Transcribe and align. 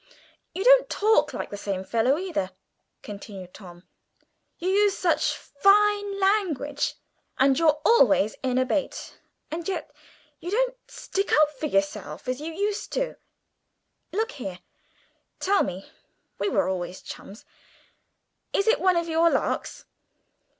"You 0.55 0.63
don't 0.63 0.89
talk 0.89 1.31
like 1.31 1.51
the 1.51 1.57
same 1.57 1.83
fellow 1.83 2.17
either," 2.17 2.49
continued 3.03 3.53
Tom; 3.53 3.83
"you 4.57 4.67
use 4.67 4.97
such 4.97 5.35
fine 5.37 6.19
language, 6.19 6.95
and 7.37 7.59
you're 7.59 7.79
always 7.85 8.35
in 8.41 8.57
a 8.57 8.65
bait, 8.65 9.19
and 9.51 9.67
yet 9.67 9.91
you 10.39 10.49
don't 10.49 10.75
stick 10.89 11.31
up 11.31 11.51
for 11.59 11.67
yourself 11.67 12.27
as 12.27 12.41
you 12.41 12.51
used 12.51 12.91
to. 12.93 13.15
Look 14.11 14.31
here, 14.31 14.61
tell 15.39 15.61
me 15.61 15.91
(we 16.39 16.49
were 16.49 16.67
always 16.67 17.03
chums), 17.03 17.45
is 18.53 18.67
it 18.67 18.79
one 18.79 18.95
of 18.97 19.07
your 19.07 19.29
larks?" 19.29 19.85